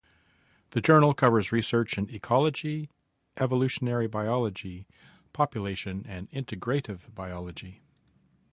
[0.71, 2.89] The journal covers research in ecology,
[3.37, 4.87] evolutionary biology,
[5.31, 7.83] population, and integrative biology.